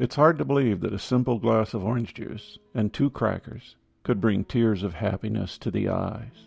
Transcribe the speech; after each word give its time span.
It's 0.00 0.16
hard 0.16 0.38
to 0.38 0.46
believe 0.46 0.80
that 0.80 0.94
a 0.94 0.98
simple 0.98 1.38
glass 1.38 1.74
of 1.74 1.84
orange 1.84 2.14
juice 2.14 2.58
and 2.74 2.90
two 2.90 3.10
crackers 3.10 3.76
could 4.02 4.18
bring 4.18 4.46
tears 4.46 4.82
of 4.82 4.94
happiness 4.94 5.58
to 5.58 5.70
the 5.70 5.90
eyes. 5.90 6.46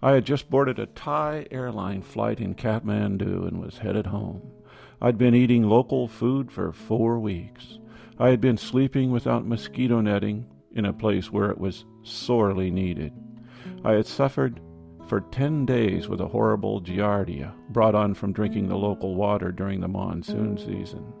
I 0.00 0.12
had 0.12 0.24
just 0.24 0.48
boarded 0.48 0.78
a 0.78 0.86
Thai 0.86 1.46
airline 1.50 2.00
flight 2.00 2.40
in 2.40 2.54
Kathmandu 2.54 3.46
and 3.46 3.60
was 3.60 3.76
headed 3.76 4.06
home. 4.06 4.40
I'd 5.02 5.18
been 5.18 5.34
eating 5.34 5.64
local 5.64 6.08
food 6.08 6.50
for 6.50 6.72
four 6.72 7.18
weeks. 7.18 7.78
I 8.18 8.30
had 8.30 8.40
been 8.40 8.56
sleeping 8.56 9.10
without 9.10 9.46
mosquito 9.46 10.00
netting 10.00 10.46
in 10.72 10.86
a 10.86 10.94
place 10.94 11.30
where 11.30 11.50
it 11.50 11.58
was 11.58 11.84
sorely 12.02 12.70
needed. 12.70 13.12
I 13.84 13.92
had 13.92 14.06
suffered 14.06 14.60
for 15.08 15.20
ten 15.20 15.66
days 15.66 16.08
with 16.08 16.22
a 16.22 16.28
horrible 16.28 16.80
giardia 16.80 17.52
brought 17.68 17.94
on 17.94 18.14
from 18.14 18.32
drinking 18.32 18.68
the 18.68 18.78
local 18.78 19.14
water 19.14 19.52
during 19.52 19.80
the 19.80 19.88
monsoon 19.88 20.56
season. 20.56 21.12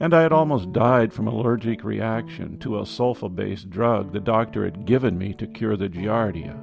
And 0.00 0.14
I 0.14 0.22
had 0.22 0.32
almost 0.32 0.72
died 0.72 1.12
from 1.12 1.26
allergic 1.26 1.82
reaction 1.82 2.58
to 2.60 2.78
a 2.78 2.82
sulfa 2.82 3.34
based 3.34 3.68
drug 3.70 4.12
the 4.12 4.20
doctor 4.20 4.64
had 4.64 4.84
given 4.84 5.18
me 5.18 5.34
to 5.34 5.46
cure 5.46 5.76
the 5.76 5.88
giardia. 5.88 6.56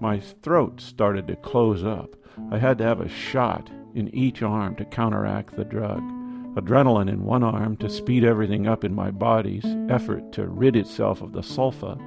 My 0.00 0.18
throat 0.18 0.80
started 0.80 1.28
to 1.28 1.36
close 1.36 1.84
up. 1.84 2.16
I 2.50 2.58
had 2.58 2.78
to 2.78 2.84
have 2.84 3.00
a 3.00 3.08
shot 3.08 3.70
in 3.94 4.12
each 4.14 4.42
arm 4.42 4.74
to 4.76 4.84
counteract 4.84 5.56
the 5.56 5.64
drug. 5.64 6.02
Adrenaline 6.56 7.08
in 7.08 7.24
one 7.24 7.42
arm 7.42 7.76
to 7.78 7.88
speed 7.88 8.24
everything 8.24 8.66
up 8.66 8.84
in 8.84 8.94
my 8.94 9.10
body's 9.10 9.64
effort 9.88 10.32
to 10.32 10.46
rid 10.46 10.76
itself 10.76 11.22
of 11.22 11.32
the 11.32 11.42
sulfa, 11.42 12.00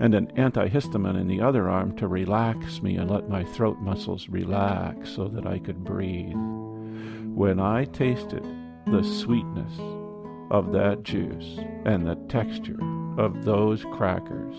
and 0.00 0.14
an 0.14 0.26
antihistamine 0.36 1.18
in 1.18 1.28
the 1.28 1.40
other 1.40 1.68
arm 1.68 1.96
to 1.96 2.08
relax 2.08 2.82
me 2.82 2.96
and 2.96 3.10
let 3.10 3.28
my 3.28 3.44
throat 3.44 3.78
muscles 3.80 4.28
relax 4.28 5.10
so 5.10 5.28
that 5.28 5.46
I 5.46 5.58
could 5.58 5.84
breathe. 5.84 6.34
When 7.34 7.58
I 7.58 7.84
tasted 7.84 8.44
the 8.86 9.02
sweetness 9.02 9.80
of 10.52 10.70
that 10.72 11.02
juice 11.02 11.58
and 11.84 12.06
the 12.06 12.14
texture 12.28 12.78
of 13.18 13.44
those 13.44 13.84
crackers, 13.92 14.54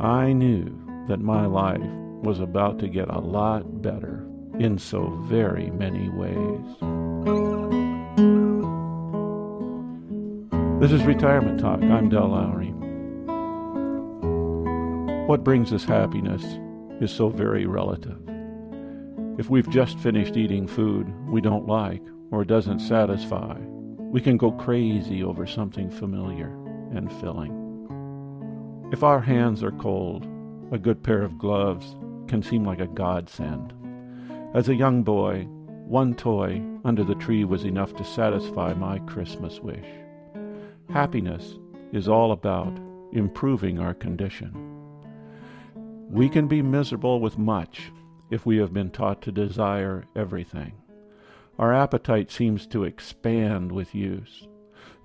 I 0.00 0.32
knew 0.32 0.64
that 1.06 1.20
my 1.20 1.46
life 1.46 1.80
was 2.24 2.40
about 2.40 2.80
to 2.80 2.88
get 2.88 3.08
a 3.08 3.20
lot 3.20 3.80
better 3.80 4.26
in 4.58 4.78
so 4.78 5.10
very 5.26 5.70
many 5.70 6.08
ways. 6.08 6.76
This 10.80 10.90
is 10.90 11.06
Retirement 11.06 11.60
Talk. 11.60 11.80
I'm 11.82 12.08
Del 12.08 12.28
Lowry. 12.30 12.72
What 15.28 15.44
brings 15.44 15.72
us 15.72 15.84
happiness 15.84 16.42
is 17.00 17.12
so 17.12 17.28
very 17.28 17.66
relative. 17.66 18.18
If 19.38 19.48
we've 19.48 19.70
just 19.70 20.00
finished 20.00 20.36
eating 20.36 20.66
food 20.66 21.06
we 21.28 21.40
don't 21.40 21.68
like 21.68 22.02
or 22.32 22.44
doesn't 22.44 22.80
satisfy, 22.80 23.56
we 23.98 24.20
can 24.20 24.36
go 24.36 24.50
crazy 24.50 25.22
over 25.22 25.46
something 25.46 25.90
familiar 25.90 26.48
and 26.92 27.12
filling. 27.20 27.58
If 28.92 29.02
our 29.02 29.20
hands 29.20 29.62
are 29.62 29.70
cold, 29.72 30.26
a 30.72 30.78
good 30.78 31.02
pair 31.02 31.22
of 31.22 31.38
gloves 31.38 31.94
can 32.26 32.42
seem 32.42 32.64
like 32.64 32.80
a 32.80 32.86
godsend. 32.86 33.72
As 34.54 34.68
a 34.68 34.74
young 34.74 35.02
boy, 35.02 35.44
one 35.86 36.14
toy 36.14 36.62
under 36.84 37.04
the 37.04 37.14
tree 37.14 37.44
was 37.44 37.64
enough 37.64 37.94
to 37.96 38.04
satisfy 38.04 38.72
my 38.74 38.98
Christmas 39.00 39.60
wish. 39.60 39.86
Happiness 40.90 41.58
is 41.92 42.08
all 42.08 42.32
about 42.32 42.78
improving 43.12 43.78
our 43.78 43.94
condition. 43.94 44.52
We 46.10 46.28
can 46.28 46.48
be 46.48 46.62
miserable 46.62 47.20
with 47.20 47.38
much 47.38 47.92
if 48.30 48.46
we 48.46 48.56
have 48.56 48.72
been 48.72 48.90
taught 48.90 49.20
to 49.22 49.32
desire 49.32 50.04
everything. 50.16 50.72
Our 51.58 51.72
appetite 51.72 52.30
seems 52.30 52.66
to 52.68 52.84
expand 52.84 53.72
with 53.72 53.94
use. 53.94 54.48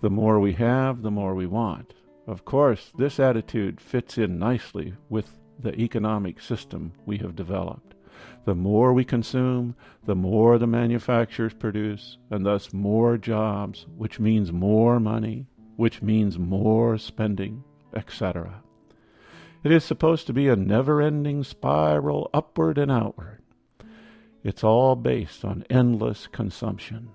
The 0.01 0.09
more 0.09 0.39
we 0.39 0.53
have, 0.53 1.01
the 1.01 1.11
more 1.11 1.35
we 1.35 1.45
want. 1.45 1.93
Of 2.25 2.45
course, 2.45 2.91
this 2.97 3.19
attitude 3.19 3.81
fits 3.81 4.17
in 4.17 4.39
nicely 4.39 4.93
with 5.09 5.39
the 5.59 5.73
economic 5.79 6.41
system 6.41 6.93
we 7.05 7.17
have 7.17 7.35
developed. 7.35 7.95
The 8.45 8.55
more 8.55 8.93
we 8.93 9.03
consume, 9.03 9.75
the 10.05 10.15
more 10.15 10.57
the 10.57 10.67
manufacturers 10.67 11.53
produce, 11.53 12.17
and 12.29 12.45
thus 12.45 12.73
more 12.73 13.17
jobs, 13.17 13.85
which 13.95 14.19
means 14.19 14.51
more 14.51 14.99
money, 14.99 15.47
which 15.75 16.01
means 16.01 16.39
more 16.39 16.97
spending, 16.97 17.63
etc. 17.93 18.63
It 19.63 19.71
is 19.71 19.83
supposed 19.83 20.27
to 20.27 20.33
be 20.33 20.47
a 20.47 20.55
never 20.55 21.01
ending 21.01 21.43
spiral 21.43 22.29
upward 22.33 22.77
and 22.77 22.91
outward. 22.91 23.41
It's 24.43 24.63
all 24.63 24.95
based 24.95 25.43
on 25.43 25.65
endless 25.69 26.27
consumption. 26.27 27.09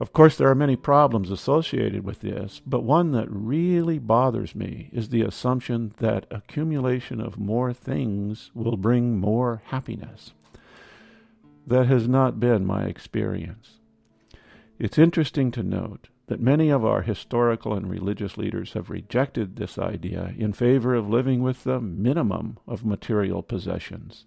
Of 0.00 0.12
course, 0.12 0.36
there 0.36 0.50
are 0.50 0.56
many 0.56 0.76
problems 0.76 1.30
associated 1.30 2.04
with 2.04 2.20
this, 2.20 2.60
but 2.66 2.82
one 2.82 3.12
that 3.12 3.30
really 3.30 3.98
bothers 3.98 4.54
me 4.54 4.90
is 4.92 5.08
the 5.08 5.22
assumption 5.22 5.94
that 5.98 6.26
accumulation 6.30 7.20
of 7.20 7.38
more 7.38 7.72
things 7.72 8.50
will 8.54 8.76
bring 8.76 9.18
more 9.18 9.62
happiness. 9.66 10.32
That 11.66 11.86
has 11.86 12.08
not 12.08 12.40
been 12.40 12.66
my 12.66 12.84
experience. 12.84 13.78
It's 14.78 14.98
interesting 14.98 15.50
to 15.52 15.62
note 15.62 16.08
that 16.26 16.40
many 16.40 16.70
of 16.70 16.84
our 16.84 17.02
historical 17.02 17.74
and 17.74 17.88
religious 17.88 18.36
leaders 18.36 18.72
have 18.72 18.90
rejected 18.90 19.56
this 19.56 19.78
idea 19.78 20.34
in 20.36 20.52
favor 20.52 20.94
of 20.94 21.08
living 21.08 21.42
with 21.42 21.64
the 21.64 21.80
minimum 21.80 22.58
of 22.66 22.84
material 22.84 23.42
possessions. 23.42 24.24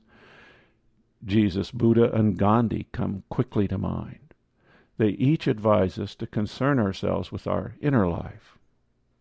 Jesus, 1.26 1.72
Buddha, 1.72 2.12
and 2.14 2.38
Gandhi 2.38 2.88
come 2.92 3.24
quickly 3.30 3.68
to 3.68 3.78
mind. 3.78 4.34
They 4.98 5.10
each 5.10 5.48
advise 5.48 6.00
us 6.00 6.16
to 6.16 6.28
concern 6.28 6.80
ourselves 6.80 7.32
with 7.32 7.48
our 7.48 7.76
inner 7.82 8.08
life. 8.08 8.58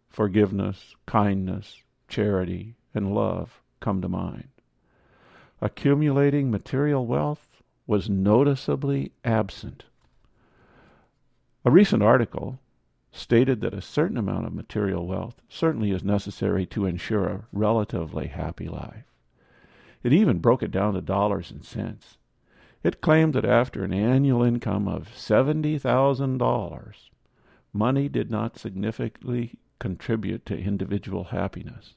Forgiveness, 0.08 0.94
kindness, 1.06 1.82
charity, 2.08 2.76
and 2.94 3.14
love 3.14 3.60
come 3.80 4.00
to 4.00 4.08
mind. 4.08 4.48
Accumulating 5.60 6.50
material 6.50 7.06
wealth 7.06 7.62
was 7.86 8.10
noticeably 8.10 9.12
absent. 9.24 9.84
A 11.64 11.70
recent 11.70 12.02
article 12.02 12.58
stated 13.12 13.60
that 13.60 13.74
a 13.74 13.82
certain 13.82 14.16
amount 14.16 14.46
of 14.46 14.54
material 14.54 15.06
wealth 15.06 15.40
certainly 15.48 15.90
is 15.90 16.04
necessary 16.04 16.66
to 16.66 16.86
ensure 16.86 17.26
a 17.26 17.44
relatively 17.52 18.28
happy 18.28 18.68
life. 18.68 19.04
It 20.06 20.12
even 20.12 20.38
broke 20.38 20.62
it 20.62 20.70
down 20.70 20.94
to 20.94 21.00
dollars 21.00 21.50
and 21.50 21.64
cents. 21.64 22.18
It 22.84 23.00
claimed 23.00 23.34
that 23.34 23.44
after 23.44 23.82
an 23.82 23.92
annual 23.92 24.44
income 24.44 24.86
of 24.86 25.08
$70,000, 25.08 26.94
money 27.72 28.08
did 28.08 28.30
not 28.30 28.56
significantly 28.56 29.58
contribute 29.80 30.46
to 30.46 30.56
individual 30.56 31.24
happiness. 31.24 31.94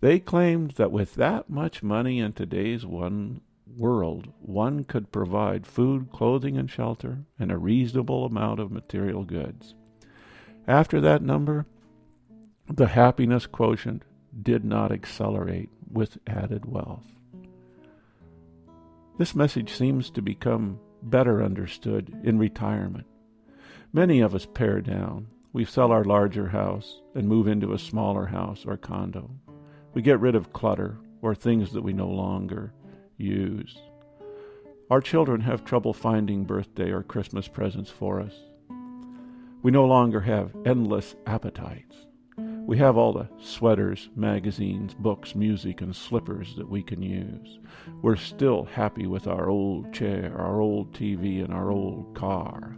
They 0.00 0.18
claimed 0.18 0.72
that 0.72 0.92
with 0.92 1.14
that 1.14 1.48
much 1.48 1.82
money 1.82 2.18
in 2.18 2.34
today's 2.34 2.84
one 2.84 3.40
world, 3.78 4.28
one 4.40 4.84
could 4.84 5.10
provide 5.10 5.66
food, 5.66 6.10
clothing, 6.12 6.58
and 6.58 6.70
shelter, 6.70 7.20
and 7.38 7.50
a 7.50 7.56
reasonable 7.56 8.26
amount 8.26 8.60
of 8.60 8.70
material 8.70 9.24
goods. 9.24 9.74
After 10.66 11.00
that 11.00 11.22
number, 11.22 11.64
the 12.66 12.88
happiness 12.88 13.46
quotient 13.46 14.02
did 14.42 14.66
not 14.66 14.92
accelerate 14.92 15.70
with 15.90 16.18
added 16.26 16.66
wealth. 16.66 17.06
This 19.18 19.34
message 19.34 19.72
seems 19.72 20.10
to 20.10 20.22
become 20.22 20.78
better 21.02 21.42
understood 21.42 22.16
in 22.22 22.38
retirement. 22.38 23.04
Many 23.92 24.20
of 24.20 24.32
us 24.32 24.46
pare 24.46 24.80
down. 24.80 25.26
We 25.52 25.64
sell 25.64 25.90
our 25.90 26.04
larger 26.04 26.46
house 26.46 27.02
and 27.16 27.26
move 27.26 27.48
into 27.48 27.72
a 27.72 27.80
smaller 27.80 28.26
house 28.26 28.64
or 28.64 28.76
condo. 28.76 29.28
We 29.92 30.02
get 30.02 30.20
rid 30.20 30.36
of 30.36 30.52
clutter 30.52 30.98
or 31.20 31.34
things 31.34 31.72
that 31.72 31.82
we 31.82 31.92
no 31.92 32.06
longer 32.06 32.72
use. 33.16 33.76
Our 34.88 35.00
children 35.00 35.40
have 35.40 35.64
trouble 35.64 35.92
finding 35.92 36.44
birthday 36.44 36.92
or 36.92 37.02
Christmas 37.02 37.48
presents 37.48 37.90
for 37.90 38.20
us. 38.20 38.34
We 39.62 39.72
no 39.72 39.84
longer 39.84 40.20
have 40.20 40.54
endless 40.64 41.16
appetites. 41.26 41.96
We 42.68 42.76
have 42.76 42.98
all 42.98 43.14
the 43.14 43.30
sweaters, 43.40 44.10
magazines, 44.14 44.92
books, 44.92 45.34
music, 45.34 45.80
and 45.80 45.96
slippers 45.96 46.54
that 46.56 46.68
we 46.68 46.82
can 46.82 47.00
use. 47.00 47.58
We're 48.02 48.16
still 48.16 48.64
happy 48.64 49.06
with 49.06 49.26
our 49.26 49.48
old 49.48 49.94
chair, 49.94 50.34
our 50.36 50.60
old 50.60 50.92
TV, 50.92 51.42
and 51.42 51.50
our 51.50 51.70
old 51.70 52.14
car. 52.14 52.76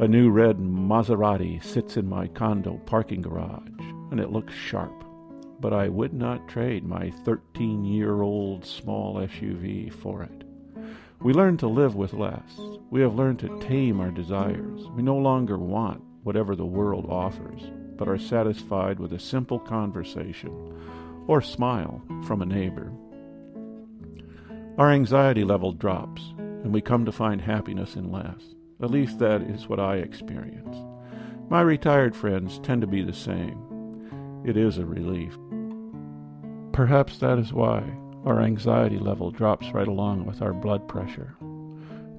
A 0.00 0.08
new 0.08 0.30
red 0.30 0.58
Maserati 0.58 1.62
sits 1.62 1.96
in 1.96 2.08
my 2.08 2.26
condo 2.26 2.78
parking 2.86 3.22
garage, 3.22 3.68
and 4.10 4.18
it 4.18 4.32
looks 4.32 4.52
sharp. 4.52 5.04
But 5.60 5.72
I 5.72 5.88
would 5.88 6.12
not 6.12 6.48
trade 6.48 6.84
my 6.84 7.10
13 7.24 7.84
year 7.84 8.22
old 8.22 8.66
small 8.66 9.14
SUV 9.14 9.92
for 9.92 10.24
it. 10.24 10.42
We 11.20 11.32
learn 11.32 11.56
to 11.58 11.68
live 11.68 11.94
with 11.94 12.12
less. 12.12 12.58
We 12.90 13.00
have 13.00 13.14
learned 13.14 13.38
to 13.38 13.60
tame 13.60 14.00
our 14.00 14.10
desires. 14.10 14.88
We 14.96 15.04
no 15.04 15.18
longer 15.18 15.56
want 15.56 16.02
whatever 16.24 16.56
the 16.56 16.66
world 16.66 17.06
offers 17.08 17.62
but 17.96 18.08
are 18.08 18.18
satisfied 18.18 18.98
with 18.98 19.12
a 19.12 19.18
simple 19.18 19.58
conversation 19.58 20.74
or 21.26 21.40
smile 21.40 22.02
from 22.26 22.42
a 22.42 22.46
neighbor. 22.46 22.92
Our 24.76 24.90
anxiety 24.90 25.44
level 25.44 25.72
drops, 25.72 26.22
and 26.38 26.72
we 26.72 26.80
come 26.80 27.04
to 27.04 27.12
find 27.12 27.40
happiness 27.40 27.94
in 27.94 28.10
less. 28.10 28.54
At 28.82 28.90
least 28.90 29.18
that 29.20 29.42
is 29.42 29.68
what 29.68 29.78
I 29.78 29.96
experience. 29.96 30.76
My 31.48 31.60
retired 31.60 32.16
friends 32.16 32.58
tend 32.58 32.80
to 32.80 32.86
be 32.86 33.02
the 33.02 33.12
same. 33.12 34.42
It 34.44 34.56
is 34.56 34.78
a 34.78 34.84
relief. 34.84 35.36
Perhaps 36.72 37.18
that 37.18 37.38
is 37.38 37.52
why 37.52 37.84
our 38.24 38.40
anxiety 38.40 38.98
level 38.98 39.30
drops 39.30 39.68
right 39.72 39.86
along 39.86 40.26
with 40.26 40.42
our 40.42 40.52
blood 40.52 40.88
pressure. 40.88 41.36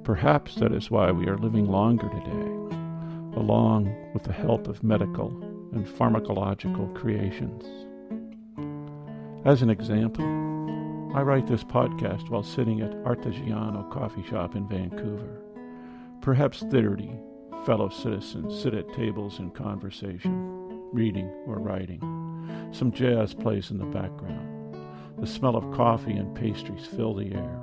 Perhaps 0.04 0.56
that 0.56 0.72
is 0.72 0.90
why 0.90 1.12
we 1.12 1.28
are 1.28 1.38
living 1.38 1.66
longer 1.66 2.08
today, 2.08 3.40
along 3.40 3.94
with 4.14 4.24
the 4.24 4.32
help 4.32 4.68
of 4.68 4.84
medical 4.84 5.32
and 5.76 5.86
pharmacological 5.86 6.94
creations. 6.96 7.64
As 9.46 9.62
an 9.62 9.70
example, 9.70 10.26
I 11.16 11.22
write 11.22 11.48
this 11.48 11.64
podcast 11.64 12.30
while 12.30 12.44
sitting 12.44 12.82
at 12.82 12.92
Artigiano 13.04 13.90
Coffee 13.92 14.24
Shop 14.24 14.56
in 14.56 14.68
Vancouver. 14.68 15.42
Perhaps 16.22 16.64
30 16.72 17.12
fellow 17.66 17.90
citizens 17.90 18.60
sit 18.62 18.74
at 18.74 18.92
tables 18.94 19.40
in 19.40 19.52
conversation, 19.52 20.90
reading 20.92 21.30
or 21.48 21.60
writing. 21.60 22.00
Some 22.72 22.92
jazz 22.92 23.34
plays 23.34 23.72
in 23.72 23.78
the 23.78 23.86
background. 23.86 24.76
The 25.20 25.28
smell 25.28 25.56
of 25.56 25.72
coffee 25.76 26.14
and 26.14 26.36
pastries 26.36 26.86
fill 26.86 27.14
the 27.16 27.34
air. 27.34 27.60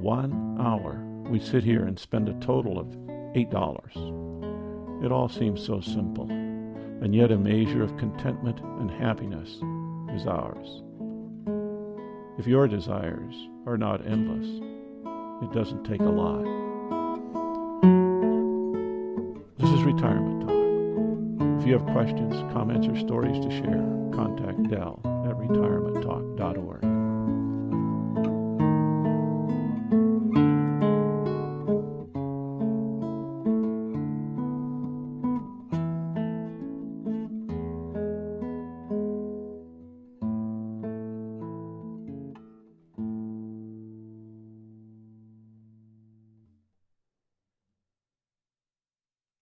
One 0.00 0.56
hour, 0.60 1.02
we 1.30 1.40
sit 1.40 1.64
here 1.64 1.84
and 1.84 1.98
spend 1.98 2.28
a 2.28 2.34
total 2.34 2.78
of 2.78 2.86
$8. 3.34 5.04
It 5.04 5.10
all 5.10 5.28
seems 5.28 5.64
so 5.64 5.80
simple, 5.80 6.28
and 7.02 7.14
yet 7.14 7.30
a 7.30 7.36
measure 7.36 7.82
of 7.82 7.96
contentment 7.96 8.60
and 8.60 8.90
happiness 8.90 9.48
is 10.14 10.26
ours. 10.26 10.82
If 12.38 12.46
your 12.46 12.68
desires 12.68 13.34
are 13.66 13.76
not 13.76 14.06
endless, 14.06 14.46
it 15.42 15.52
doesn't 15.54 15.84
take 15.84 16.00
a 16.00 16.04
lot. 16.04 16.44
This 19.58 19.70
is 19.70 19.82
Retirement 19.82 20.40
Talk. 20.42 21.60
If 21.60 21.66
you 21.66 21.72
have 21.78 21.86
questions, 21.92 22.34
comments, 22.52 22.86
or 22.86 22.96
stories 22.96 23.38
to 23.44 23.50
share, 23.50 23.84
contact 24.12 24.70
Dell 24.70 25.00
at 25.04 25.36
retirementtalk.org. 25.36 26.95